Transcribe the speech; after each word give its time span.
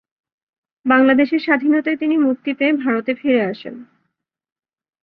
বাংলাদেশের 0.85 1.39
স্বাধীনতায় 1.39 1.97
তিনি 1.97 2.15
মুক্তি 2.17 2.51
পেয়ে 2.53 2.73
ভারতে 2.73 3.11
ফিরে 3.15 3.41
আসেন। 3.45 3.75